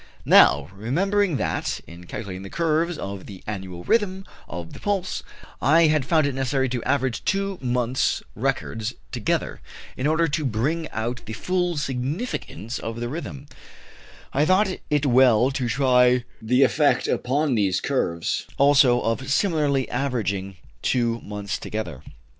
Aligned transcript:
Now, 0.25 0.71
remembering 0.73 1.37
that, 1.37 1.79
in 1.85 2.05
calculating 2.07 2.41
the 2.41 2.49
curves 2.49 2.97
of 2.97 3.27
the 3.27 3.43
annual 3.45 3.83
rhythm 3.83 4.25
of 4.47 4.73
the 4.73 4.79
pulse, 4.79 5.21
I 5.61 5.83
had 5.89 6.05
found 6.07 6.25
it 6.25 6.33
necessary 6.33 6.69
to 6.69 6.81
average 6.85 7.23
two 7.23 7.59
months' 7.61 8.23
records 8.33 8.95
together, 9.11 9.61
in 9.95 10.07
order 10.07 10.27
to 10.27 10.43
bring 10.43 10.89
out 10.89 11.21
the 11.27 11.33
full 11.33 11.77
significance 11.77 12.79
of 12.79 12.99
the 12.99 13.09
rhythm, 13.09 13.45
I 14.33 14.43
thought 14.43 14.75
it 14.89 15.05
well 15.05 15.51
to 15.51 15.69
try 15.69 16.23
the 16.41 16.63
effect 16.63 17.07
upon 17.07 17.53
these 17.53 17.79
curves 17.79 18.47
also 18.57 19.01
of 19.01 19.29
similarly 19.31 19.87
averaging 19.87 20.57
two 20.81 21.19
months 21.21 21.59
together. 21.59 22.01